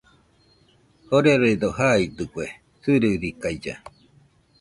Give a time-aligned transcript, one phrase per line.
[1.07, 2.45] Jororedo jaidɨkue
[2.81, 3.73] sɨrɨrikailla.